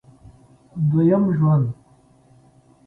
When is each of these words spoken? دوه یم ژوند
دوه 0.89 1.01
یم 1.09 1.23
ژوند 1.37 1.67